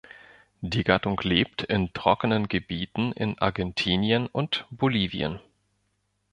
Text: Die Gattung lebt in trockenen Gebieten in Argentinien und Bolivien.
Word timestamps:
Die 0.61 0.83
Gattung 0.83 1.19
lebt 1.23 1.61
in 1.61 1.93
trockenen 1.93 2.47
Gebieten 2.47 3.11
in 3.11 3.37
Argentinien 3.37 4.25
und 4.25 4.65
Bolivien. 4.71 5.39